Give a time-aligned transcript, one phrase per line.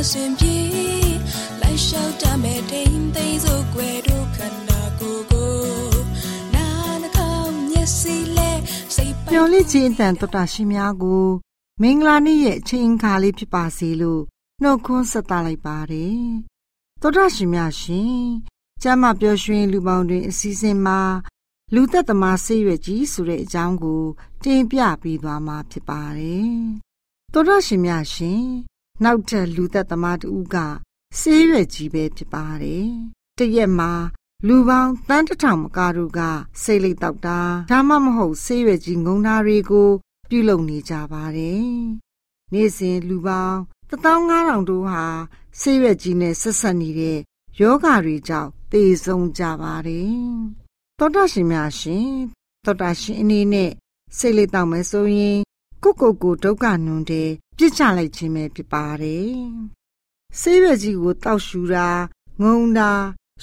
[0.00, 0.58] စဉ်အစဉ်ပြေ
[1.60, 5.52] လိုက်လျှောက်တမဲ့တိမ်သိမ်းစို့ွယ်တို့ခန္ဓာကိုယ်ကို
[6.54, 6.66] နာ
[7.02, 8.50] နှကောင်းမျက်စိလဲ
[8.94, 11.26] စိတ်ပါမျော်လင့်ခြင်းအတန်တော်တာရှင်များကို
[11.82, 14.22] မင်္ဂလာနေ့ရဲ့အချိန်အခါလေးဖြစ်ပါစေလို့
[14.62, 16.24] နှုတ်ခွန်းဆက်သလိုက်ပါတယ်။
[17.00, 18.16] တော်တာရှင်များရှင်
[18.82, 21.00] ကျမ်းမာပျော်ရွှင်လူပေါင်းတွင်အစည်းအဝေးမှာ
[21.74, 24.02] လူသက်သမားဆေးရွက်ကြီးဆိုတဲ့အကြောင်းကို
[24.44, 26.54] တင်ပြပေးသွားမှာဖြစ်ပါတယ်။
[27.32, 28.44] သောရရှင်များရှင်
[29.04, 30.56] နောက်ထပ်လူသက်သမားတူက
[31.18, 32.88] ဆေးရွက်ကြီးပဲဖြစ်ပါတယ်။
[33.38, 33.92] တရက်မှာ
[34.46, 36.20] လူပေါင်းတန်းတထောင်မကတို့က
[36.62, 37.40] စိတ်လိတ်တောက်တာ
[37.70, 39.90] ဒါမှမဟုတ်ဆေးရွက်ကြီးငုံသားတွေကို
[40.28, 41.64] ပြုလုပ်နေကြပါတယ်။
[42.52, 43.56] နေ့စဉ်လူပေါင်း
[43.90, 45.04] 15000တို့ဟာ
[45.60, 47.18] ဆေးရွက်ကြီးနဲ့ဆက်ဆက်နေတဲ့
[47.60, 50.14] ယောဂါတွေကြောင့်သေဆုံးကြပါတယ်။
[50.98, 52.10] သောတာရှင်များရှင်
[52.64, 53.70] သောတာရှင်အနေနဲ့
[54.16, 55.40] စိတ်လေးတောက်မယ်ဆိုရင်
[55.82, 59.34] ကိုကိုကိုဒုက္ခနုံတဲ့ပြစ်ချလိုက်ခြင်းပဲဖြစ်ပါတယ်။
[60.40, 61.88] ဆေးရွက်ကြီးကိုတောက်ရှူတာ
[62.42, 62.90] ငုံတာ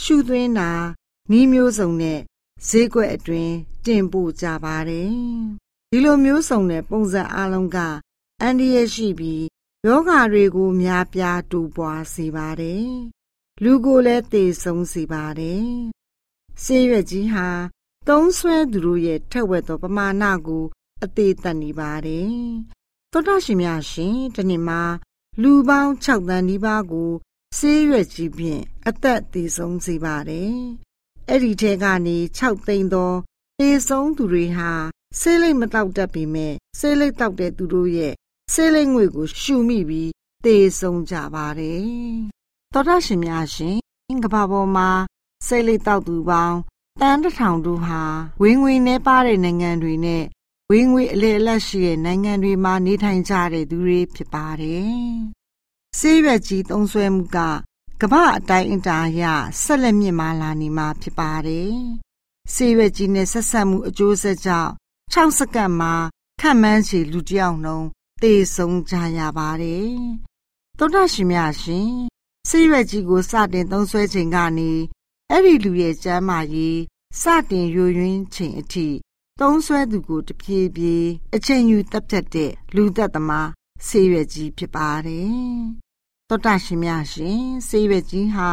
[0.02, 0.72] ရှူသွင်းတာ
[1.32, 2.20] နီးမျိုးစုံနဲ့
[2.68, 3.54] ဈေးကွက်အတွင်း
[3.86, 5.12] တင်ပို့ကြပါတယ်။
[5.92, 7.78] ဒီလိုမျိုးစုံတဲ့ပုံစံအလုံးက
[8.42, 9.44] အန္တရာယ်ရှိပြီး
[9.86, 12.90] ယောဂါတွေကိုများပြားတူပွားစေပါတယ်
[13.64, 15.68] လူကိုလည်းသေဆုံးစေပါတယ်။
[16.64, 17.48] ဆေးရွက်ကြီးဟာ
[18.08, 20.66] သုံးဆွဲသူတို့ရဲ့ထက်ဝက်သောပမာဏကို
[21.04, 22.32] အသေးသက်နေပါတယ်။
[23.12, 24.82] သောတာရှင်များရှင်ဒီနေ့မှာ
[25.42, 27.12] လူပေါင်း6တန်းဒီပါးကို
[27.58, 30.54] ဆေးရွက်ကြီးဖြင့်အသက်သေဆုံးစေပါတယ်။
[31.30, 33.14] အဲ့ဒီထဲကနေ6သိန်းသော
[33.60, 34.72] သေဆုံးသူတွေဟာ
[35.20, 38.14] ဆေးလိပ်မတောက်တတ်ပေမဲ့ဆေးလိပ်တောက်တဲ့သူတို့ရဲ့
[38.54, 40.12] ဆေးလိပ်ငွေကို ရှူမိပြီး
[40.46, 41.86] သေဆုံးကြပါတယ်
[42.74, 43.78] သောတာရှင်များရှင်
[44.24, 44.90] ကမ္ဘာပေါ်မှာ
[45.48, 46.58] စိတ်လိတ်တောက်သူပေါင်း
[47.02, 48.02] တန်းတစ်ထောင်တို့ဟာ
[48.42, 50.24] ဝင်းငွေနဲ့ပါတဲ့နိုင်ငံတွေနဲ့
[50.72, 54.98] ဝင်းငွေအလေအလတ်ရှိတဲ့နိုင်ငံတွေမှာနေထိုင်ကြတဲ့သူတွေဖြစ်ပါတယ်။
[56.00, 57.38] ဆေးရွက်ကြီးသုံးဆွဲမှုက
[58.02, 59.24] ကမ္ဘာအတိုင်းအတာအရ
[59.64, 61.74] ဆက်လက်မြင့်မားလာနေမှာဖြစ်ပါတယ်။
[62.54, 64.72] ဆေးရွက်ကြီးနဲ့ဆက်ဆက်မှုအကျိုးဆက်ကြောင့်
[65.14, 65.94] 6စက္ကန့်မှာ
[66.42, 67.88] ခန့်မှန်းချေလူတစ်ယောက်နှုန်း
[68.22, 69.92] သေဆုံးကြရပါတယ်။
[70.78, 71.92] သောတာရှင်များရှင်
[72.50, 74.72] ဆေးရွက်ကြီးကိုစတင်သုံးစွဲချိန်ကနေ
[75.30, 76.80] အဲ့ဒီလူရဲ့ကျမ်းမာရေး
[77.22, 78.88] စတင်ယိုယွင်းချိန်အထိ
[79.40, 81.06] သုံးစွဲသူကိုတပြေးပြေး
[81.36, 83.50] အချိန်ယူတပ်ဖြတ်တဲ့လူသက်သမား
[83.88, 85.48] ဆေးရွက်ကြီးဖြစ်ပါတယ်။
[86.30, 88.52] သောတာရှင်များရှင်ဆေးရွက်ကြီးဟာ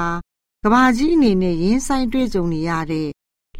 [0.65, 3.09] ကဘာကြီးအနေနဲ့ရင်းဆိုင်တွေ့ကြုံနေရတဲ့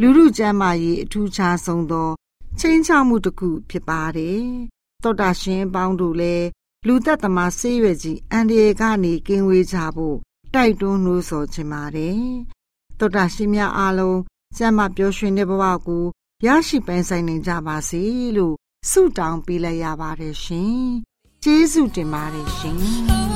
[0.01, 2.11] လူလူကျမ်းမာရေးအထူးခြားဆုံးသော
[2.59, 4.43] ချင်းချမှုတစ်ခုဖြစ်ပါတယ်။
[5.03, 6.47] သောတာရှင်ပေါင်းတို့လည်း
[6.87, 10.17] လူသက်သမားဆေးရွက်ကြီးအန်ဒီယေကနေကင်းဝေးကြဖို့
[10.55, 12.21] တိုက်တွန်းနှိုးဆော်ချင်ပါတယ်။
[12.99, 14.19] သောတာရှင်များအားလုံး
[14.57, 16.05] ကျမ်းမာပျော်ရွှင်တဲ့ဘဝကို
[16.47, 18.03] ရရှိပိုင်ဆိုင်နိုင်ကြပါစေ
[18.37, 18.55] လို့
[18.91, 20.79] ဆုတောင်းပေးလိုက်ရပါတယ်ရှင်။
[21.43, 22.79] ကျေးဇူးတင်ပါတယ်ရှင်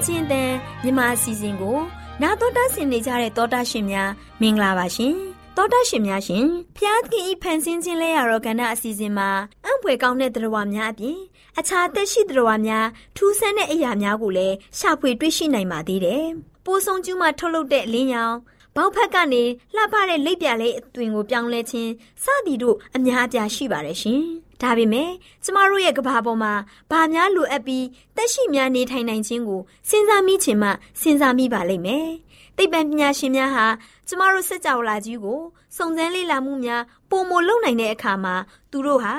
[0.06, 0.52] ခြင်းတန်
[0.84, 1.78] မြမအစီအစဉ်ကို
[2.22, 4.10] နာတော်တာဆင်နေကြတဲ့တောတာရှင်များ
[4.40, 5.14] မင်္ဂလာပါရှင်
[5.56, 6.46] တောတာရှင်များရှင်
[6.76, 9.30] ဖျားသခင်ဤဖန်ဆင်းခြင်းလဲရတော့ကဏ္ဍအစီအစဉ်မှာ
[9.64, 11.18] အံ့ဖွယ်ကောင်းတဲ့တရားများအပြင်
[11.58, 16.26] အခြားသက်ရှိတရားများထူးဆန်းတဲ့အရာများကိုလည်းရှာဖွေတွေ့ရှိနိုင်ပါသေးတယ်
[16.64, 18.36] ပိုးဆုံးကျူးမှထုတ်လုပ်တဲ့လင်းရောင်
[18.76, 19.42] ဘောက်ဖက်ကနေ
[19.74, 21.90] လှပတဲ့လိပ်ပြလေးအသွင်ကိုပြောင်းလဲခြင်း
[22.24, 24.22] စသည်တို့အများအပြားရှိပါတယ်ရှင်။
[24.62, 25.10] ဒါပေမဲ့
[25.44, 26.52] ကျမတို့ရဲ့ကဘာပေါ်မှာ
[26.90, 30.68] ဘာများလိုအပ်ပြီးတက်ရှိများနေထိုင်နိုင်ခြင်းကိုစဉ်းစားမိချင်မှ
[31.00, 32.08] စဉ်းစားမိပါလိမ့်မယ်။
[32.56, 33.66] သိပ္ပံပညာရှင်များဟာ
[34.08, 35.40] ကျမတို့စကြဝဠာကြီးကို
[35.76, 38.34] စုံစမ်းလေ့လာမှုများပုံမလုံနိုင်တဲ့အခါမှာ
[38.70, 39.14] သူတို့ဟာ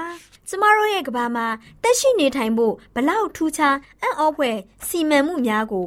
[0.50, 1.46] ကျမတို့ရဲ့ကဘာမှာ
[1.84, 4.58] တက်ရှိနေထိုင်ဖို့ဘလောက်ထူးခြားအံ့ဩဖွယ်
[4.88, 5.86] စီမံမှုများကို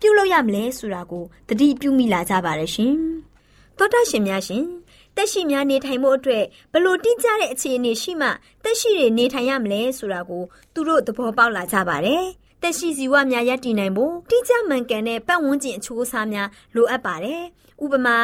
[0.00, 2.96] ပြုလုပ်ရမလဲဆိုတာကိုတတိပြုမိလာကြပါတယ်ရှင်။
[3.78, 4.64] သောတာရှင်များရှင်
[5.16, 8.28] တက်ရှိများနေထိုင်မှုအတွက်ဘလို့တိကျတဲ့အခြေအနေရှိမှ
[8.64, 10.42] တက်ရှိတွေနေထိုင်ရမလဲဆိုတာကို
[10.74, 12.24] သူတို့သဘောပေါက်လာကြပါတယ်။
[12.62, 17.42] တက်ရှိစီဝများရပ်တည်နိုင်ဖို့တိကျမှန်ကန်တဲ့ပတ်ဝန်းကျင်အချိုးအစားများလိုအပ်ပါတယ်။
[17.84, 18.18] ဥပမာ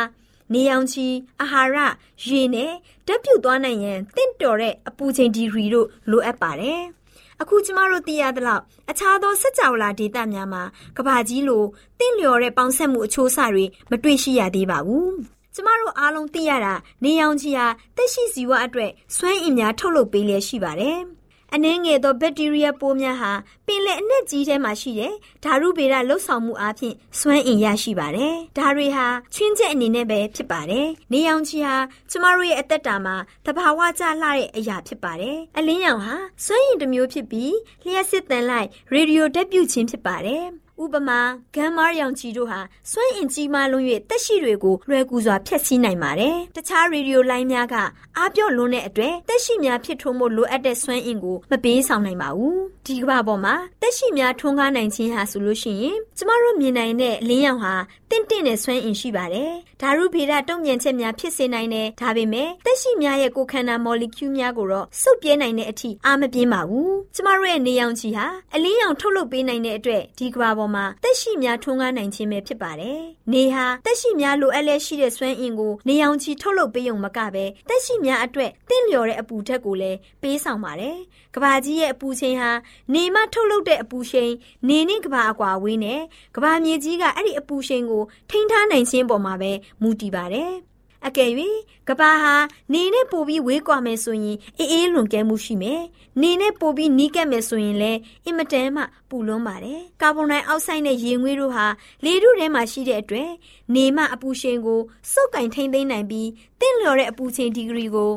[0.53, 1.79] နေရောင်ခြည်အာဟာရ
[2.27, 2.73] ရေနဲ့
[3.07, 6.83] တက်ပြုတ်သွားနိုင်ရန်တင့်တော်တဲ့အပူချိန်ဒီဂရီတို့လိုအပ်ပါတယ်။
[7.43, 10.63] အခုကျမတို့သိရသလောက်အခြားသောစက်ကြောလာဒေသများမှာ
[10.97, 11.65] ကဘာကြီးလို
[11.99, 15.13] တင့်လျော်တဲ့ပေါင်းဆက်မှုအချိုးအဆတွေမတွေ့ရှိရသေးပါဘူး။
[15.55, 20.99] ကျမတို့အားလုံးသိရတာနေရောင်ခြည်ဟာတက်ရှိဇီဝအတွက်စွမ်းအင်များထုတ်လုပ်ပေးလျက်ရှိပါတယ်။
[21.55, 23.33] အနှဲငယ်သောဘက်တီးရီးယားပိုးများဟာ
[23.67, 31.77] ပင်လယ်အနက်ကြီးထဲမှာရှိတဲ့ဓာတုဗေဒလှုပ်ဆောင်မှုအပြင်စွမ်းအင်ရရှိပါတယ်။ဒါတွေဟာချင်းချက်အနေနဲ့ပဲဖြစ်ပါတယ်။နေရောင်ခြည်ဟာ
[32.11, 40.45] ကျမတို့ရဲ့အသက်တာမှာသဘာဝကျလှတဲ့အရာဖြစ်ပါတယ်။အလင်းရောင်ဟာစွမ်းအင်တစ်မျိုးဖြစ်ပြီးလျှက်စစ်တန်လိုက်ရေဒီယိုတက်ပြုတ်ခြင်းဖြစ်ပါတယ်။
[40.83, 41.21] ဥပမာ
[41.55, 47.75] ဂမ်မာရောင်ခြည်တို့ဟာစွမ်းအင်ကြီးမားလွန်း၍တက်ရှိတွေကိုလွယ်ကူစွာဖျက်ဆီးနိုင်ပါတယ်။တခြားရေဒီယိုလိုင်းများက
[48.17, 57.75] အားပြော့လွန်းတဲ့အတွက်တက်ရှိများဖြစ်ထွန်းဖို့လိုအပ်တဲ့စွမ်းအင်ကိုမပေးဆောင်နိုင်ပါဘူး။ဒီကမ္ဘာပေါ်မှာတက်ရှိများထွန်းကားနိုင်ခြင်းဟာဆိုလို့ရှိရင်ကျမတို့မြင်နိုင်တဲ့လင်းရောင်ဟာ
[58.11, 73.01] တင့်တင့်တဲ့စွမ်းအင်ရှိပါတယ်။ဓာတုဗေဒတုံ့ပြန်ချက်များဖြစ်စေနိုင်တယ်။ဒါပေမဲ့တက်ရှိများရဲ့ကိုယ်ခန္ဓာမော်လီကျူးများကိုတော့စုပ်ပြဲနိုင်တဲ့အထိအားမပြင်းပါဘူး။ကျမတို့ရဲ့နေရောင်ခြည်ဟာအလင်းရောင်ထုတ်လုပ်ပေးနိုင်တဲ့အတွက်ဒီကမ္ဘာပေါ်မှာတက်ရှိများထွန်းကားနိုင်ခြင်းပဲဖြစ်ပါတယ်။
[73.33, 80.97] နေဟာတက်ရှိများလိုအပ်လက်ရှိတဲ့စွမ်းအင်ကိုနေရောင်ခြည်ထုတ်လုပ်ပေးုံမကပဲတက်ရှိများအတွက်တင့်လျော်တဲ့အပူဓာတ်ကိုလည်းပေးဆောင်ပါတယ်။
[81.35, 82.51] ကဘာကြီးရဲ့အပူချိန်ဟာ
[82.95, 84.33] နေမှထုတ်လုပ်တဲ့အပူရှိန်
[84.69, 86.01] နေနဲ့ကဘာအကွာဝေးနဲ့
[86.37, 89.53] ကဘာမြေကြီးကအဲ့ဒီအပူရှိန်ကိုထိန်းထားနိုင်ခြင်းပေါ်မှာပဲ
[89.83, 90.53] မူတည်ပါတယ်။
[91.07, 91.31] အကယ်၍
[91.89, 92.35] ကဘာဟာ
[92.73, 95.83] နေနဲ့ပိုပြီးဝေးကွာမယ်ဆိုရင်အေးအေးလွန်ကဲမှုရှိမယ်။
[96.23, 101.67] နေနဲ့ပိုပြီးနီးကပ်မယ်ဆိုရင်လည်းအင်မတန်မှပူလွန်းပါတယ်။ကာဗွန်ဒိုင်အောက်ဆိုက်နဲ့ရေငွေ့တို့ဟာ
[102.05, 103.31] လေထုထဲမှာရှိတဲ့အတွက်
[103.75, 104.81] နေမှအပူချိန်ကို
[105.13, 106.29] စုပ်ကင်ထိမ့်သိမ်းနိုင်ပြီး
[106.61, 108.13] တင့်လျော်တဲ့အပူချိန်ဒီဂရီကို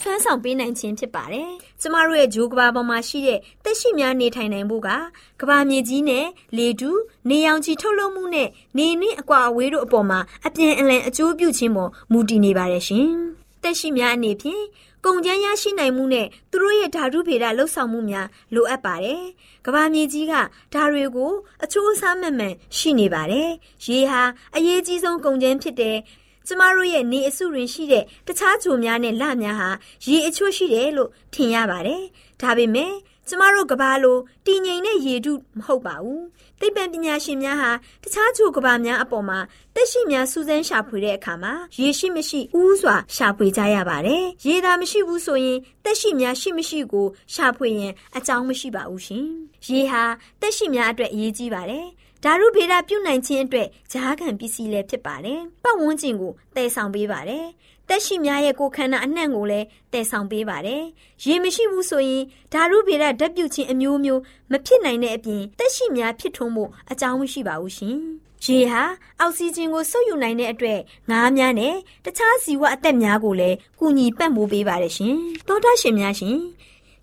[0.00, 1.50] ဆွမ်းဆောင်ပေးနိုင်ခြင်းဖြစ်ပါတယ်။
[1.80, 4.88] ကျမတို့ရဲ့ဂျိုးကဘာပေါ်မှာရှိတဲ့တက်ရှိများနေထိုင်နိုင်ဖို့က
[5.40, 6.26] ကဘာမြေကြီးနဲ့
[6.56, 6.90] လေတူ
[7.28, 13.08] နေရောင်ခြည်ထုတ်လုပ်မှုနဲ့နေနှင်းအကွာအဝေးတို့အပေါ်မှာအပြန်အလှန်အကျိုးပြုခြင်းပေါ်မူတည်နေပါတယ်ရှင်။
[13.62, 14.62] တက်ရှိများအနေဖြင့်
[15.04, 19.22] ကုန်ကျန်းရရှိနိုင်မှုနဲ့သူတို့ရဲ့ဓာတုဗေဒလှုပ်ဆောင်မှုများလိုအပ်ပါတယ်။
[19.66, 20.32] ကဘာမြေကြီးက
[20.74, 21.32] ဓာတွေကို
[21.64, 23.48] အချိုးအစားမှန်မှန်ရှိနေပါတယ်။
[23.86, 24.22] ရေဟာ
[24.56, 25.96] အရေးကြီးဆုံးကုန်ကျန်းဖြစ်တဲ့
[26.48, 29.70] ကျမတို့ရဲ့နေအစုတွင်ရှိတဲ့တခြားဂျိုများနဲ့လများဟာ
[30.08, 32.02] ရေအချို့ရှိတယ်လို့ထင်ရပါတယ်။
[32.40, 32.92] ဒါပေမဲ့
[33.28, 36.22] ကျမတို့ကဘာလိုတည်ငြိမ်တဲ့ရေတုမဟုတ်ပါဘူး။
[36.60, 37.70] သိပ္ပံပညာရှင်များဟာ
[38.02, 39.38] တခြားဂျိုကဘာများအပေါ်မှာ
[39.74, 49.26] တက်ရှိများစူးစမ်းရှာဖွေတဲ့အခါမှာရေရှိမရှိဥစွာရှာဖွေကြရပါတယ်။ရေသာမရှိဘူးဆိုရင်တက်ရှိများရှိမရှိကိုရှာဖွေရင်အကြောင်းမရှိပါဘူးရှင်။
[49.68, 50.02] ရေဟာ
[50.40, 51.86] တက်ရှိများအတွက်အရေးကြီးပါတယ်။
[52.24, 57.44] ဓာတုဗေဒပြုနိုင်ခြင်းအတွက်ဂျားခံပစ္စည်းလည်းဖြစ်ပါတယ်။ပတ်ဝန်းကျင်ကိုတည်ဆောင်ပေးပါတယ်။
[57.88, 60.82] တက်ရှိများရဲ့ကိုယ်ခန္ဓာအနှံ့ကိုလည်းတည်ဆောင်ပေးပါတယ်။
[61.24, 67.98] ရေမရှိဘူးဆိုရင်ဓာတုဗေဒဓာတ်ပြုခြင်းအမျိုးမျိုးမဖြစ်နိုင်တဲ့အပြင်တက်ရှိများဖြစ်ထွန်းမှုအကြောင်းမရှိပါဘူးရှင်။
[68.44, 68.82] ရေဟာ
[69.20, 75.14] အောက်ဆီဂျင်ကိုစုပ်ယူနိုင်တဲ့အတွက်ငါးများနဲ့တခြားဇီဝအသက်များကိုလည်းကူညီပံ့ပိုးပေးပါတယ်ရှင်။
[75.48, 76.38] သောတာရှင်များရှင်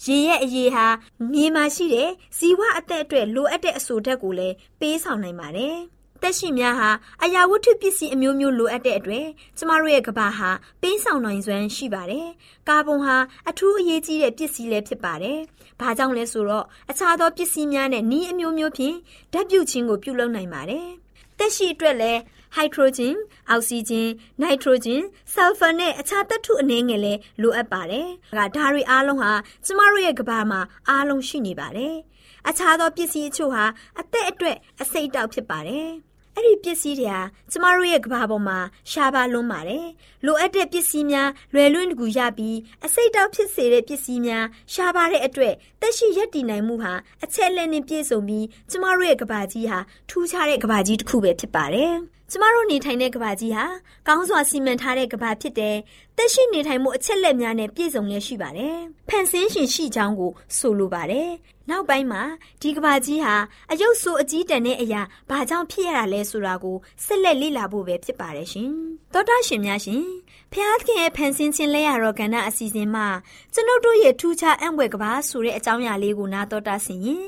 [0.04, 0.88] ရေရဲ့အရေးဟာ
[1.32, 5.78] မြေမှာရှိတဲ့ဇီဝအသက်အတွက်လိုအပ်တဲ့အဆိုဓာတ်ကိုလည်းပေးဆောင်နိုင်ပါတယ်။
[6.22, 6.90] တက်ရှိများဟာ
[7.24, 9.26] အရာဝတ္ထုပစ္စည်းအမျိုးမျိုးလိုအပ်တဲ့အတွက်
[9.58, 10.50] ကျမတို့ရဲ့ကဘာဟာ
[10.82, 12.28] ပေးဆောင်နိုင်စွမ်းရှိပါတယ်။
[12.70, 13.18] ကာဗွန်ဟာ
[13.50, 15.38] အထူးအရေးကြီးတဲ့ပစ္စည်းလည်းဖြစ်ပါတယ်။
[15.80, 18.96] ဘာကြောင့်လဲဆိုတော့အခြားသောပစ္စည်းများနဲ့နီးအမျိုးမျိုးဖြင့်
[19.34, 20.88] ဓာတ်ပြုခြင်းကိုပြုလုပ်နိုင်ပါတယ်။
[21.40, 22.20] တက်ရှိအတွက်လည်း
[22.56, 23.16] ဟိုက်ဒရိုဂျင်
[23.50, 24.10] အောက်ဆီဂျင်
[24.42, 25.02] နိုက်ထရိုဂျင်
[25.34, 28.08] ဆာလ်ဖာနဲ့အခြားသတ္တုအနည်းငယ်လည်းလိုအပ်ပါတယ်။
[28.38, 29.32] ဒါဒါတွေအားလုံးဟာ
[29.66, 31.96] ကျမတို့ရဲ့ကဘာမှာအားလုံးရှိနေပါတယ်။
[32.50, 33.64] အခြားသောပစ္စည်းအချို့ဟာ
[34.00, 35.90] အသက်အတွက်အစိတ်တောက်ဖြစ်ပါတယ်။
[36.38, 37.22] အဲ့ဒီပစ္စည်းတွေဟာ
[37.52, 38.60] ကျမတို့ရဲ့ကဘာပေါ်မှာ
[38.92, 39.88] ရှားပါလွန်းပါတယ်
[40.26, 46.94] လိုအပ်တဲ့ပစ္စည်းများလွယ်လွင့်တကူရပြီးအစိတ်တောက်ဖြစ်စေတဲ့ပစ္စည်းများရှားပါတဲ့အတွက်တက်ရှိရက်တည်နိုင်မှုဟာ
[47.24, 53.66] အချက်လက်နဲ့ပြည့်စုံပြီးကျမတို့ရဲ့ကဘာကြီးဟာထူးခြားတဲ့ကဘာကြီးတစ်ခုပဲဖြစ်ပါတယ် ကျမတို့နေထိုင်တဲ့ကဘာကြီးဟာ
[54.08, 55.76] ကောင်းစွာစီမံထားတဲ့ကဘာဖြစ်တယ်။
[56.18, 58.78] တက်ရှိနေထိုင်မှုအချက်လက်များနဲ့ပြည့်စုံလျက်ရှိပါတယ်။
[59.10, 61.30] ဖန်ဆင်းရှင်ရှိကြောင်းကိုဆိုလိုပါတယ်။
[61.70, 62.22] နောက်ပိုင်းမှာ
[62.62, 63.36] ဒီကဘာကြီးဟာ
[63.72, 68.72] အယုတ်ဆိုးအကြီးတန်တဲ့အရာဘာကြောင့်ဖြစ်ရတာလဲဆိုတာကိုဆက်လက်လေ့လာဖို့ပဲဖြစ်ပါတယ်ရှင်။
[69.14, 70.04] သောတာရှင်များရှင်
[70.52, 73.08] ဖျားခင်ရဲ့ဖန်ဆင်းခြင်းလဲရတော့ကဏ္ဍအစီအစဉ်မှာ
[73.54, 77.26] ကျွန်ုပ်တို့ရဲ့ထူးခြားအံ့ဘွယ်ကဘာဆိုတဲ့အကြောင်းအရာလေးကိုနားတော်တာဆင်ရင်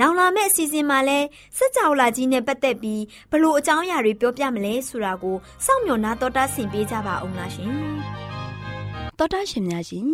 [0.00, 1.18] နောင်လာမယ့်အစီအစဉ်မှာလဲ
[1.56, 7.72] စက်ကြောလာကြီးနဲ့ပတ်သက်ပြီးဘလို့အကြောင်းအရာတွေပြောပြမလဲဆိုတာကိုစောင့်မျှော်နာတော်တာဆင်ပေးကြပါအောင်လားရှင်။
[9.18, 10.08] တော်တာရှင်များရှင်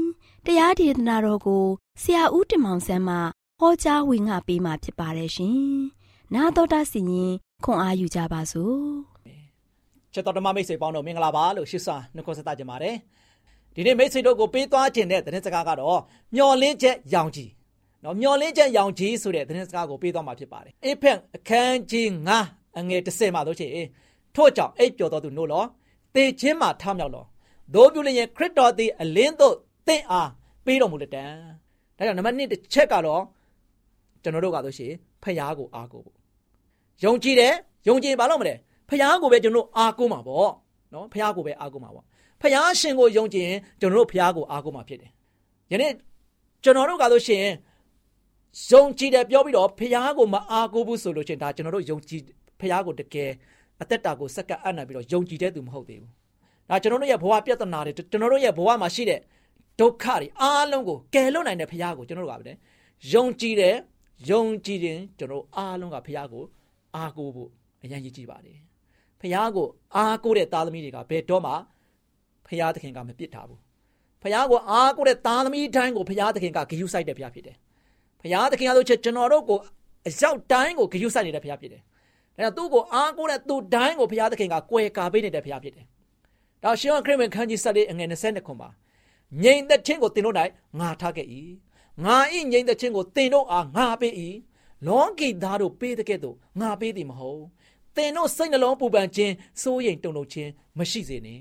[0.46, 1.64] တရားဒေသနာတော်ကို
[2.02, 3.16] ဆရာဦးတင်မောင်ဆန်းမှ
[3.60, 5.58] ဟောကြားဝင်ငါပေးมาဖြစ်ပါတယ်ရှင်။
[6.34, 7.32] နာတော်တာဆင်ရင်
[7.64, 8.78] ခွန်အားယူကြပါစို့။
[10.12, 12.96] ချက်တော်ဓမ္မမိတ်ဆွေပေါင်းတို့မင်္ဂလာပါလို့ရှစ်စွာနှုတ်ဆက်တတ်ကြပါတယ်။
[13.74, 16.00] ဒီနေ့မိတ်ဆွေတို့ကိုပေးသွားခြင်းတဲ့တဲ့စကားကတော့
[16.34, 17.50] မျော်လင့်ချက်ရောင်ကြီး
[18.04, 22.06] နော်မျော်လင့်ချက်ရောင်ကြီးဆိုတဲ့သတင်းစကားကိုပေးသွားမှာဖြစ်ပါတယ်အေဖက်အခန်းကြီး
[22.44, 23.68] 9အငယ်30မှာတို့ချေ
[24.36, 25.64] ထို့ကြောင့်အိပ်ပျော်တော်သူနို့လော
[26.14, 27.24] တေခြင်းမှာထမြောက်လော
[27.74, 29.54] ဒို့ပြုလျင်ခရစ်တော်သည်အလင်းသို့
[29.88, 30.30] တင့်အား
[30.64, 31.24] ပေးတော်မူလက်တံ
[31.96, 33.22] ဒါကြောင့်နံပါတ်1တစ်ချက်ကတော့
[34.22, 34.92] ကျွန်တော်တို့ကဆိုရှင်
[35.22, 36.16] ဖျားကိုအားကိုဖို့
[37.04, 37.54] ယုံကြည်တယ်
[37.88, 38.54] ယုံကြည်ဘာလို့မလဲ
[38.88, 40.50] ဖျားကိုပဲကျွန်တော်အားကိုမှာပေါ့
[40.92, 42.04] နော်ဖျားကိုပဲအားကိုမှာပေါ့
[42.40, 45.10] ဖျားရှင်ကိုယုံကြည်ရင်ကျွန်တော်တို့ဖျားကိုအားကိုမှာဖြစ်တယ်
[45.72, 45.92] ယနေ့
[46.64, 47.44] ကျွန်တော်တို့ကဆိုရှင်
[48.70, 52.22] ယုံကြည်တယ်ပြောပြီးတော့ဖះကိုမအားကိုးဘူးဆိုလို့ချင်းဒါကျွန်တော်တို့ယုံကြည်
[52.60, 53.30] ဖះကိုတကယ်
[53.82, 56.10] အသက်တာကိုစက္ကပ်အပ်နိုင်ပြီးတော့ယုံကြည်တဲ့သူမဟုတ်သေးဘူး။
[56.70, 59.20] ဒါကျွန်တော်တို့ရဲ့ဘဝပြဿနာတွေကျွန်တော်တို့ရဲ့ဘဝမှာရှိတဲ့
[59.80, 62.52] ဒုက္ခတွေအားလုံးကိုကယ်လွတ်နိုင်တဲ့ဖះကိုကျွန်တော်တို့ကပဲ
[63.12, 63.76] ယုံကြည်တယ်
[64.30, 66.44] ယုံကြည်ရင်ကျွန်တော်အားလုံးကဖះကို
[66.96, 67.50] အားကိုးဖို့
[67.82, 68.58] အရင်ရည်ကြည်ပါတယ်။
[69.20, 71.52] ဖះကိုအားကိုးတဲ့သားသမီးတွေကဘယ်တော့မှ
[72.46, 73.60] ဖះသခင်ကမပြစ်ထားဘူး။
[74.22, 77.56] ဖះကိုအားကိုးတဲ့သားသမီးတိုင်းကိုဖះသခင်ကဂရုစိုက်တဲ့ဖះဖြစ်တယ်
[78.24, 79.58] ဘုရားသခင်အားလို့ချက်ကျွန်တော်တို့ကို
[80.08, 81.82] အရောက်တိုင်းကိုဂရုစိုက်နေတဲ့ဘုရားဖြစ်တယ်။
[82.36, 85.86] ဒါကြောင့်သူ့ကိုအားကိုးတဲ့သူတိုင်းကိုဘုရားသခင်ကကွယ်ကာပေးနေတဲ့ဘုရားဖြစ်တယ်။
[86.62, 88.68] ဒါရှင်ခရစ်ဝင်ခန်းကြီးဆက်လေးအငယ်20ခွန်ပါ။
[89.42, 90.36] ငြိမ်သက်ခြင်းကိုတင်တို့၌
[90.80, 91.26] ငါထားခဲ့၏။
[92.04, 94.12] ငါဤငြိမ်သက်ခြင်းကိုတင်တို့အားငါပေး၏။
[94.86, 97.42] လောကီသားတို့ပေးတဲ့ကဲ့သို့ငါပေးသည်မဟုတ်။
[97.96, 101.40] တင်တို့စိတ်နှလုံးပူပန်ခြင်းစိုးရိမ်တုန်လှုပ်ခြင်းမရှိစေနဲ့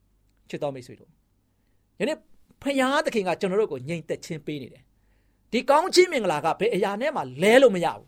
[0.48, 1.10] ။ချစ်တော်မိတ်ဆွေတို့
[2.00, 2.18] ယနေ့
[2.62, 4.82] ဖခင်သခင်ကကျွန်တော်တို့ကိုငြိမ်သက်ခြင်းပေးနေတယ်
[5.52, 8.06] ဒီကောင်းခြင်းမင်္ဂလာကဘယ်အရာနဲ့မှလဲလို့မရဘူး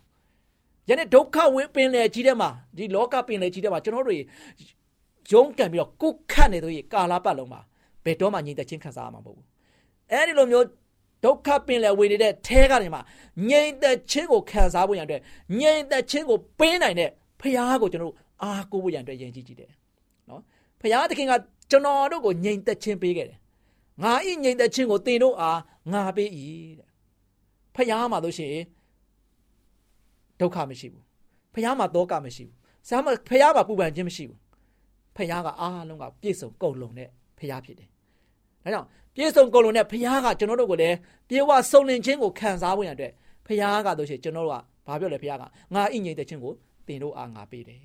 [0.89, 4.19] ယနေ့ဒုက္ခဝင်းပင်လေကြီးထဲမှာဒီလောကပင်လေကြီးထဲမှာကျွန်တော်တို့
[5.33, 7.61] ရုံးကန်ပြီးတော့ကုတ်ခတ်နေတို့ကာလာပတ်လုံးမှာ
[8.05, 9.47] ဘယ်တော့မှငြိမ်သက်ခြင်းခံစားရမှာမဟုတ်ဘူး
[10.13, 10.67] အဲဒီလိုမျိုး
[11.25, 12.99] ဒုက္ခပင်လေဝင်နေတဲ့ထဲကနေမှ
[13.51, 15.23] ငြိမ်သက်ခြင်းကိုခံစားဖို့ရန်အတွက်
[15.61, 19.71] ငြိမ်သက်ခြင်းကိုပေးနိုင်တဲ့ဖခင်ကိုကျွန်တော်တို့အားကိုးဖို့ရန်အတွက်ယဉ်ကြည်ကြည့်တယ်
[20.29, 20.41] နော်
[20.81, 21.33] ဖခင်သခင်က
[21.71, 23.39] ကျွန်တော်တို့ကိုငြိမ်သက်ခြင်းပေးခဲ့တယ်
[24.03, 25.61] ငါဤငြိမ်သက်ခြင်းကိုသင်တို့အား
[25.93, 26.29] ငါပေး၏
[26.79, 26.92] တဲ့
[27.77, 28.65] ဖះမှာလို့ရှိရင်
[30.41, 31.05] ဒုက္ခမရှိဘူး
[31.55, 32.57] ဖះမှာတောကမရှိဘူး
[32.89, 34.39] ဆာမဖះမှာပူပန်ခြင်းမရှိဘူး
[35.17, 37.89] ဖះကအားလုံးကပြည့်စုံကုန်လုံးတဲ့ဖះဖြစ်တယ်
[38.65, 40.97] ဒါကြောင့်ပြည့်စုံကုန်လုံးတဲ့ဖះကကျွန်တော်တို့ကိုလည်း
[41.29, 43.11] ပြေဝစုံလင်ခြင်းကိုခံစားဖို့ရတဲ့
[43.47, 45.35] ဖះကတို့ရှိရင်ကျွန်တော်တို့ကဘာပြောလဲဖះက
[45.75, 46.53] ငါအိငိမ့်တဲ့ခြင်းကို
[46.87, 47.81] တင်တို့အားငါပေးတယ်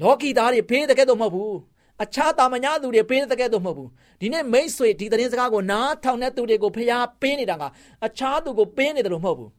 [0.00, 1.58] လောကီသားတွေဖေးတဲ့ကဲ့သို့မဟုတ်ဘူး
[2.02, 3.88] အခြားတာမညာသူတွေပေးတဲ့ကဲ့သို့မဟုတ်ဘူး
[4.20, 7.64] ဒီနေ့မိတ်ဆွေဒီသတင်းစကားကိုနားထောင်တဲ့သူတွေကိုဖျားပေးနေတာက
[8.06, 9.50] အခြားသူကိုပေးနေတယ်လို့မဟုတ်ဘူး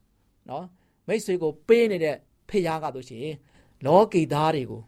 [0.50, 0.66] နော်
[1.08, 2.16] မိတ်ဆွေကိုပေးနေတဲ့
[2.50, 3.28] ဖျားကဆိုရှင်
[3.86, 4.82] လောကီသားတွေကို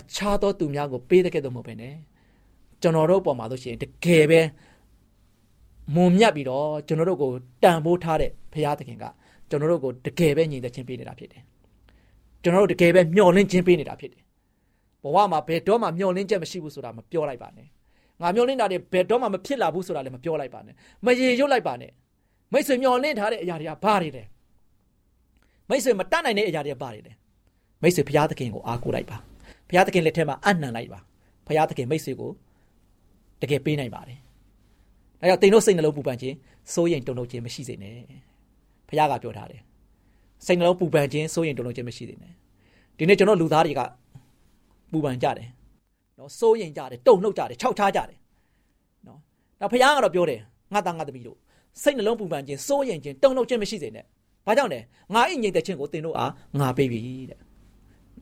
[0.00, 1.84] အခြားသောသူများကိုပေးတဲ့ကဲ့သို့မဟုတ်ပဲね
[2.82, 4.40] ကျွန်တော်တို့ပေါ်မှာဆိုရှင်တကယ်ပဲ
[5.94, 7.30] မုံမြတ်ပြီးတော့ကျွန်တော်တို့ကို
[7.62, 9.04] တန်ဖိုးထားတဲ့ဖျားသခင်က
[9.50, 11.42] ကျွန်တော်တို့ကိုတကယ်ပဲညီသက်ချင်းပေးနေတာဖြစ်တယ်
[12.42, 14.25] ကျွန်တော်တို့တကယ်ပဲမျှော်လင့်ခြင်းပေးနေတာဖြစ်တယ်
[15.02, 17.66] ဘဝမှာဘယ်တော့မှမျောလင်းချက်မရှိဘူးဆိုတာမပြောလိုက်ပါနဲ့
[18.22, 20.74] ငါမျောလင်းတာတွေဘယ်တော့မှမဖြစ်လာဘူးဆိုတာလည်းမပြောလိုက်ပါနဲ့
[21.06, 21.90] မရေရွတ်လိုက်ပါနဲ့
[22.52, 24.22] မိတ်ဆွေမျောလင်းထားတဲ့အရာတွေကဘာတွေလဲ
[25.68, 27.12] မိတ်ဆွေမတတ်နိုင်တဲ့အရာတွေကဘာတွေလဲ
[27.82, 29.16] မိတ်ဆွေဘုရားသခင်ကိုအားကိုးလိုက်ပါ
[29.68, 31.00] ဘုရားသခင်လက်ထက်မှာအနံလိုက်ပါ
[31.46, 32.30] ဘုရားသခင်မိတ်ဆွေကို
[33.42, 34.18] တကယ်ပေးနိုင်ပါတယ်
[35.20, 36.34] ဒါကြောင့်တင်တို့စိတ်နှလုံးပူပန်ခြင်း
[36.74, 37.94] စိုးရိမ်တုန်လှုပ်ခြင်းမရှိစေနဲ့
[38.88, 39.60] ဘုရားကပြောထားတယ်
[40.46, 42.32] စိတ်နှလုံးပူပန်ခြင်းစိုးရိမ်တုန်လှုပ်ခြင်းမရှိစေနဲ့
[42.98, 43.80] ဒီနေ့ကျွန်တော်လူသားတွေက
[44.92, 45.48] ပူပန်ကြတယ်
[46.18, 48.18] နော်စိုးရင်ကြတယ်တုံနှုတ်ကြတယ်ခြောက်ချကြတယ်
[49.06, 49.18] နော်
[49.60, 50.40] ဒါဖခင်ကတော့ပြောတယ်
[50.72, 51.38] ငါသားငါသမီးတို့
[51.82, 54.04] စိတ်နှလုံးပူပန်ခြင်းစိုးရင်ခြင်းတုံနှုတ်ခြင်းမရှိစေနဲ့
[54.46, 54.80] ဘာကြောင့်လဲ
[55.14, 57.38] ငါအိမ်ငိမ့်တဲ့ခြင်းကိုသင်တို့အားငါပေးပြီတဲ့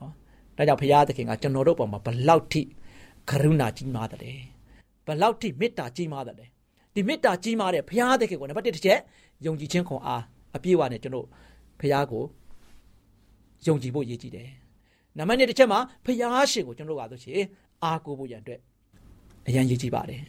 [0.00, 0.12] နော်
[0.56, 2.62] ဒါကြောင့်ဖခင်သခင်ကကျွန်တော်တို့ပေါ်မှာဘလောက်ထိ
[3.30, 4.40] ကရုဏာကြီးမားတယ်
[5.06, 6.48] ဘလောက်ထိမေတ္တာကြီးမားတယ်
[6.94, 8.98] ဒီမေတ္တာကြီးမားတဲ့ဘုရားသခင်ကိုနံပါတ်1တစ်ချက်
[9.46, 10.22] ယုံကြည်ခြင်းခွန်အား
[10.56, 11.26] အပြည့်အဝနဲ့ကျွန်တော်
[11.80, 12.24] ဘုရားကို
[13.66, 14.48] ယုံကြည်ဖို့ရည်ကြည်တယ်
[15.18, 17.42] နံပါတ်1တစ်ချက်မှာဖျားရှင်ကိုကျွန်တော်တို့ကဆိုရှင်
[17.82, 18.60] အားကိုးဖို့ရန်အတွက်
[19.46, 20.20] အရန်ရည်ကြည်ပါတယ်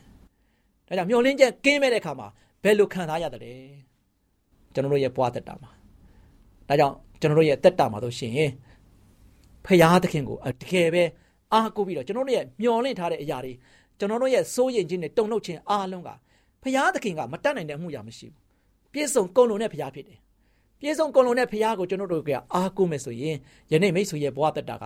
[0.87, 2.27] ဒါကြောင့်မျောလင်းချက်ကင်းမဲ့တဲ့အခါမှာ
[2.63, 3.53] ဘယ်လိုခံစားရတယ်လဲ
[4.73, 5.71] ကျွန်တော်တို့ရဲ့ဘဝတက်တာမှာ
[6.67, 8.49] ဒါကြောင့်ကျွန်တော်တို့ရဲ့တက်တာမှာဆိုရှင်
[9.65, 11.03] ဖျားသခင်ကိုတကယ်ပဲ
[11.53, 13.53] အားကိုးပြီးတော့ကျွန်တော်တို့ရဲ့မျောလင့်ထားတဲ့အရာတွေ
[13.99, 16.09] ကျွန်တော်တို့ရဲ့စိုးရိမ်ခြင်းနဲ့တုန်လှုပ်ခြင်းအားလုံးက
[16.63, 20.19] ဖျားသခင်ကမတတ်နိုင်တဲ့အမှုရာမရှိဘူးပြည့်စုံကုန်လုံးတဲ့ဖျားဖြစ်တယ်
[20.79, 23.37] ပြည့်စုံကုန်လုံးတဲ့ဖျားကိုကျွန်တော်တို့ကအားကိုးမယ်ဆိုရင်
[23.71, 24.85] ယနေ့မိတ်ဆွေရဲ့ဘဝတက်တာက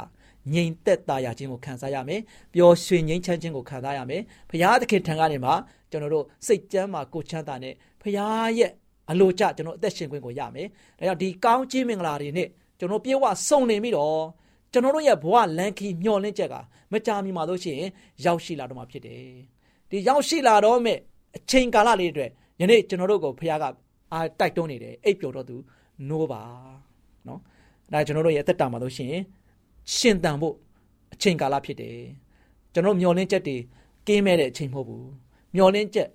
[0.54, 2.21] ငြိမ်သက်သာရခြင်းကိုခံစားရမယ်
[2.54, 5.52] ပျော်ရွှင်ငြိမ်းချမ်းခြင်းကိုခံစားရမယ်ဖျားသခင်ထံကနေမှ
[5.91, 8.71] ကျွန်တော်တို့စိတ်ကြမ်းမှာကိုချမ်းသာနဲ့ဖျားရဲ့
[9.12, 12.47] အလိုကျကျွန်တော်အသက်ရှင်ခွင့်ကိုရမယ်ဒါကြောင့်ဒီကောင်းချီးမင်္ဂလာတွေနဲ့
[12.80, 14.21] ကျွန်တော်ပြေဝစုံနေပြီးတော့
[14.73, 16.56] ကျွန်တော်တို့ရဲ့ဘဝလန်ခီမျောလင့်ချက်က
[16.91, 17.89] မကြာမီမှာလို့ရှိရင်
[18.25, 19.23] ရောက်ရှိလာတော့မှာဖြစ်တယ်
[19.89, 20.97] ဒီရောက်ရှိလာတော့မဲ့
[21.38, 22.25] အချိန်ကာလလေးတွေ
[22.60, 23.65] အတွက်ယနေ့ကျွန်တော်တို့ကိုဖခင်က
[24.13, 25.56] အာတိုက်တွန်းနေတယ်အိပ်ပျော်တော့သူ
[26.07, 26.41] နိုးပါ
[27.27, 27.39] နော်
[27.93, 29.23] ဒါကျွန်တော်တို့ရဲ့အသက်တာမှာလို့ရှိရင်
[29.95, 30.55] ရှင်တန်ဖို့
[31.13, 31.97] အချိန်ကာလဖြစ်တယ်
[32.73, 33.57] ကျွန်တော်မျောလင့်ချက်တွေ
[34.07, 35.09] ကင်းမဲ့တဲ့အချိန်မဟုတ်ဘူး
[35.55, 36.09] မျောလင့်ချက်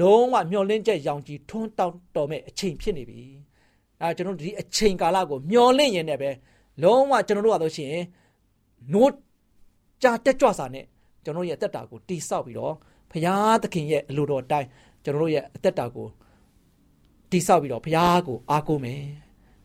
[0.00, 3.20] လုံးဝမျောလင့်ချက်ရောင်ကြီးထွန်းတောက်တော်မဲ့အချိန်ဖြစ်နေပြီ
[4.00, 6.30] အဲကျွန်တော်ဒီအချိန်ကာလကိုမျောလင့်ရင်လည်းပဲ
[6.82, 7.94] လုံးဝကျွန်တော်တို့ကတော့ရှင်
[8.92, 9.12] နိုး
[10.02, 10.84] ကြာတက်ကြွစာနဲ့
[11.24, 12.74] ကျွန်တော်ရဲ့အသက်တာကိုတိဆောက်ပြီးတော့
[13.10, 14.68] ဖရာသခင်ရဲ့အလိုတော်အတိုင်း
[15.04, 16.08] ကျွန်တော်တို့ရဲ့အသက်တာကို
[17.30, 19.02] တိဆောက်ပြီးတော့ဖရာကိုအားကိုးမယ်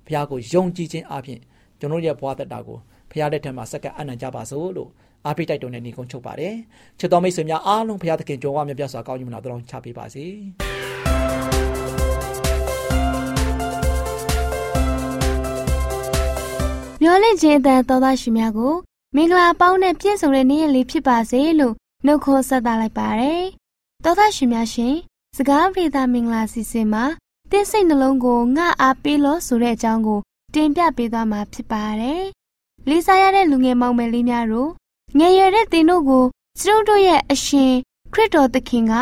[0.07, 1.39] ဖရာကိုယုံကြည်ခြင်းအပြင်
[1.79, 2.77] ကျွန်တော်ရဲ့ဘဝသက်တာကို
[3.11, 4.89] ဖရာလက်ထက်မှာစက္ကန့်အနံ့ကြပါစို့လို့
[5.25, 6.55] အားပေးတိုက်တွန်းတဲ့ညီကုန်းချုပ်ပါတယ်
[6.99, 10.25] ချစ်တော်မိတ်ဆွေများအားလုံးဖရာသခင်ကြွယ်ဝမြတ်ပြစွာကောင်းကြီးမနာတော်ချပေးပါစေ
[17.01, 18.73] မျောလင့်ခြင်းအတန်သောသားရှင်များကို
[19.15, 21.73] မင်္ဂလာပေါင်းနဲ့ပြည့်စုံတဲ့နေ့ရက်လေးဖြစ်ပါစေလို့
[22.05, 23.43] နှုတ်ခွန်းဆက်သလိုက်ပါတယ်။
[24.03, 24.95] သောသားရှင်များရှင်
[25.37, 27.05] စကားပြေတာမင်္ဂလာစီစဉ်မှာ
[27.53, 30.19] တင်းစိတ်နှလုံးကိုငှအားပေးလို့ဆိုတဲ့အကြောင်းကို
[30.53, 32.23] တင်ပြပေးသွားမှာဖြစ်ပါတယ်။
[32.89, 34.69] လေးစားရတဲ့လူငယ်မောင်မယ်လေးများတို့
[35.17, 36.25] ငယ်ရွယ်တဲ့တင်တို့ကို
[36.61, 37.73] ကျုပ်တို့ရဲ့အရှင်
[38.13, 38.93] ခရစ်တော်သခင်က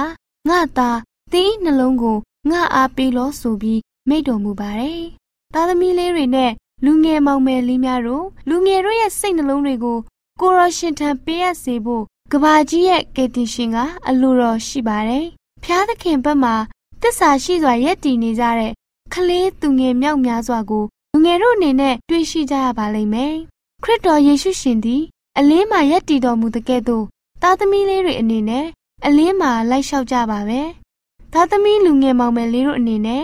[0.49, 0.89] ငါသာ
[1.33, 2.17] တင်းနှလုံးကို
[2.49, 5.01] ငှအားပေးလို့ဆိုပြီးမိန့်တော်မူပါတယ်။
[5.53, 6.51] သားသမီးလေးတွေနဲ့
[6.85, 9.97] လူငယ်မောင်မယ်လေးများတို့လူငယ်တို့ရဲ့စိတ်နှလုံးတွေကို
[10.41, 15.25] ကိုရောရှင်ထံပေးအပ်စေဖို့ကဘာကြီးရဲ့ကေတင်ရှင်ကအလိုတော်ရှိပါတယ်။
[15.63, 16.55] ဖျားသခင်ဘက်မှာ
[17.03, 18.71] တစ္ဆာရှိစွာရက်တည်နေကြတဲ့
[19.13, 20.83] ကလေးသူငယ်မြောက်များစွာကို
[21.13, 23.33] လူငယ်တို့အနေနဲ့တွေ့ရှိကြရပါလိမ့်မယ်။
[23.83, 25.01] ခရစ်တော်ယေရှုရှင်သည်
[25.37, 27.05] အလင်းမှာရက်တည်တော်မူတဲ့ကဲ့သို့
[27.41, 28.65] သားသမီးလေးတွေအနေနဲ့
[29.05, 30.61] အလင်းမှာလိုက်လျှောက်ကြပါပဲ။
[31.33, 33.23] သားသမီးလူငယ်မောင်မယ်လေးတို့အနေနဲ့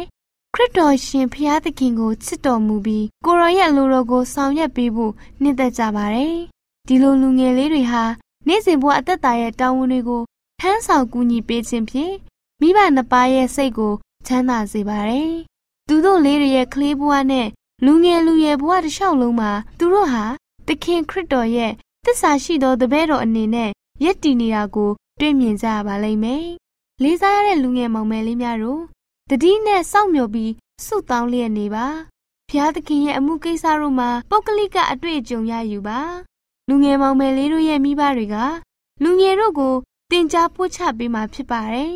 [0.54, 6.36] ခရစ်တော်ရှင်ဖျားသခင်ကိုချစ်တော်မူပြီးကိုရောရဲ့အလိုတော်ကိုဆောင်ရွက်ပေးဖို့နှစ်သက်ကြပါတယ်။
[6.88, 8.04] ဒီလိုလူငယ်လေးတွေဟာ
[8.48, 10.22] နေ့စဉ်ဘဝအသက်တာရဲ့တောင်းဝန်တွေကို
[10.60, 12.14] ထမ်းဆောင်ကူညီပေးခြင်းဖြင့်
[12.62, 13.94] မိဘနှစ်ပါးရဲ့စိတ်ကို
[14.26, 15.34] ချမ်းသာစေပါတယ်။
[15.88, 17.48] သူတို့လေးတွေရဲ့ကလေးဘဝနဲ့
[17.86, 20.24] လူငယ်လူရွယ်ဘဝတစ်လျှောက်လုံးမှာသူတို့ဟာ
[20.68, 21.72] သခင်ခရစ်တော်ရဲ့
[22.06, 23.70] တစ္ဆာရှိသောတပည့်တော်အနေနဲ့
[24.04, 26.46] ယက်တည်နေတာကိုတွေ့မြင်ကြရပါလိမ့်မယ်။
[27.04, 28.82] လေးစားရတဲ့လူငယ်မောင်မယ်လေးများတို့
[29.30, 30.52] တတိနဲ့စောင့်မျှော်ပြီး
[30.86, 31.88] ဆုတောင်းလျက်နေပါ
[32.50, 36.00] ဖျားသခင်ရဲ့အမှုကိစ္စတို့မှာပုဂ္ဂလိကအတွေ့အကြုံရယူပါ
[36.70, 38.36] လူငယ်မောင်မယ်လေးတို့ရဲ့မိဘတွေက
[39.04, 39.76] လူငယ်တို့ကို
[40.12, 41.96] တင် जा ပို့ချပေးမှာဖြစ်ပါတယ်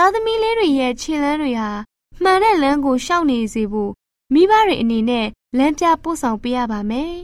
[0.00, 1.70] သားသမီးလေးတွေရဲ့ခြေလမ်းတွေဟာ
[2.22, 3.92] မှန်တဲ့လမ်းကိုရှောက်နေစေဖို့
[4.32, 5.26] မိဘတွေအနေနဲ့
[5.58, 7.14] လမ်းပြပို့ဆောင်ပေးရပါမယ်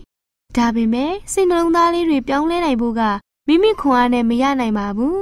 [0.56, 3.02] ဒါပေမဲ့စိတ်နှလုံးသားလေးတွေပြောင်းလဲနိုင်ဖို့က
[3.48, 5.20] မိမိခွန်အားနဲ့မရနိုင်ပါဘူး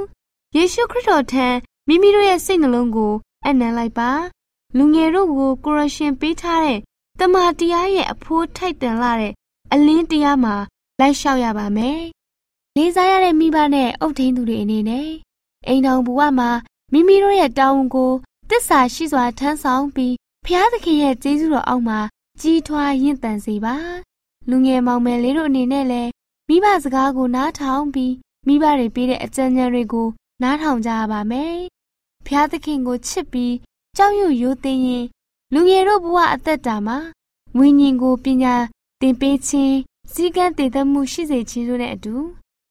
[0.55, 1.47] ယေရှုခရစ်တော်ထံ
[1.87, 3.13] မိမိတို့ရဲ့စိတ်နှလုံးကို
[3.47, 4.11] အနံလိုက်ပါ
[4.77, 6.79] လူငယ်တို့ကိုကိုရရှင်ပေးထားတဲ့
[7.19, 9.33] တမန်တရားရဲ့အဖိုးထိုက်တန်လာတဲ့
[9.73, 10.55] အလင်းတရားမှာ
[10.99, 11.99] လိုက်လျှောက်ရပါမယ်။
[12.75, 15.09] လေးစားရတဲ့မိဘနဲ့အုပ်ထိန်သူတွေအနေနဲ့
[15.67, 16.49] အိမ်တော်ဘဝမှာ
[16.93, 18.11] မိမိတို့ရဲ့တာဝန်ကို
[18.49, 21.99] တစ္ဆာရှိစွာထမ်းဆောင်ပြီးဖျားသခင်ရဲ့ကျေးဇူးတော်အောက်မှာ
[22.41, 23.75] ကြီးထွားရင့်တန်စေပါ။
[24.49, 26.11] လူငယ်မောင်မယ်လေးတို့အနေနဲ့လည်း
[26.47, 28.13] မိဘစကားကိုနားထောင်ပြီး
[28.47, 30.07] မိဘတွေပေးတဲ့အကြံဉာဏ်တွေကို
[30.43, 31.57] နားထောင်ကြရပါမယ်။
[32.27, 33.53] ဖျားသခင်ကိုချစ်ပြီး
[33.97, 35.05] ကြောက်ရွံ့ရိုသေရင်
[35.53, 36.97] လူငယ်တို့ဘဝအသက်တာမှာ
[37.57, 38.55] ဝိညာဉ်ကိုပညာ
[39.01, 39.77] သင်ပေးခြင်း
[40.13, 42.15] စည်းကမ်းတည်သက်မှုရှိစေခြင်းတို့နဲ့အတူ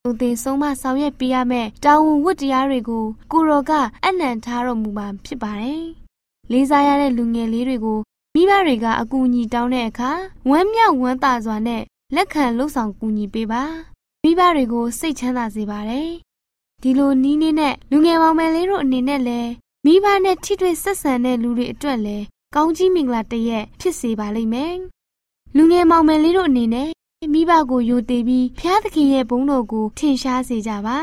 [0.07, 3.73] သူသင်ဆုံးမဆောင်ရွက်ပေးရမယ့်တာဝန်ဝတ္တရားတွေကိုကိုရောက
[4.07, 5.85] အနံ့ထားတော်မူမှာဖြစ်ပါတယ်။
[6.53, 7.99] လေးစားရတဲ့လူငယ်လေးတွေကို
[8.35, 10.11] မိဘတွေကအကူအညီတောင်းတဲ့အခါ
[10.51, 11.83] ဝမ်းမြောက်ဝမ်းသာစွာနဲ့
[12.15, 13.63] လက်ခံလှုပ်ဆောင်ကူညီပေးပါ။
[14.23, 16.09] မိဘတွေကိုစိတ်ချမ်းသာစေပါတယ်။
[16.83, 19.51] ဒီလိုနီးနေနဲ့လူငယ်မောင်မယ်လေးတို့အနေနဲ့လည်း
[19.85, 24.75] မိဘနဲ့ထိတွေ့ဆက်ဆံတဲ့လူတွေအတွက်လည်းကောင်းကြီးမင်္ဂလာတရက်ဖြစ်စေပါလိမ့်မယ်။
[25.57, 26.91] လူငယ်မောင်မယ်လေးတို့အနေနဲ့
[27.33, 30.99] မိဘကိုယိုသေးပြီးဖျားသခင်ရဲ့ဘုန်းတော်ကိုထင်ရှားစေကြပါ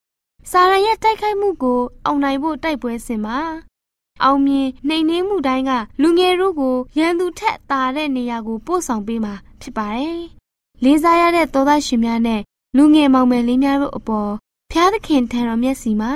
[0.50, 3.38] ။စာရန်ရဲ့တိုက်ခိုက်မှုကိုအောင်နိုင်ဖို့တိုက်ပွဲစင်ပါ။
[4.22, 10.20] အောင်မြင်နှိမ်နှင်းမှုတိုင်းကလူငယ်တို့ကိုရန်သူထက်သာတဲ့နေရာကိုပို့ဆောင်ပေးမှာဖြစ်ပါတယ်။
[10.84, 12.40] လေးစားရတဲ့သောသားရှင်များနဲ့
[12.76, 14.30] လူငယ်မောင်မယ်လေးများတို့အပေါ်
[14.70, 16.12] ဖျားသခင်ထံတော်မျက်စီမှာ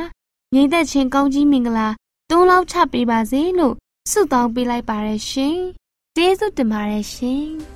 [0.55, 1.89] ငြိမ်သက်ခြင်းကောင်းကြီးမင်္ဂလာ
[2.31, 3.75] တွန်းလောက်ချပေးပါစေလို့
[4.11, 5.57] ဆုတောင်းပေးလိုက်ပါရရှင်။
[6.17, 7.47] ကျေးဇူးတင်ပါတယ်ရှင်။။